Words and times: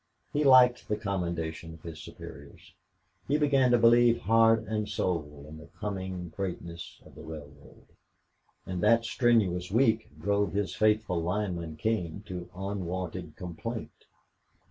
He 0.33 0.43
liked 0.43 0.87
the 0.87 0.97
commendation 0.97 1.75
of 1.75 1.83
his 1.83 2.01
superiors. 2.01 2.73
He 3.27 3.37
began 3.37 3.69
to 3.69 3.77
believe 3.77 4.21
heart 4.23 4.63
and 4.63 4.89
soul 4.89 5.45
in 5.47 5.59
the 5.59 5.67
coming 5.79 6.29
greatness 6.29 6.99
of 7.05 7.13
the 7.13 7.21
railroad. 7.21 7.85
And 8.65 8.81
that 8.81 9.05
strenuous 9.05 9.69
week 9.69 10.09
drove 10.19 10.53
his 10.53 10.73
faithful 10.73 11.21
lineman, 11.21 11.75
King, 11.75 12.23
to 12.25 12.49
unwonted 12.55 13.35
complaint. 13.35 14.05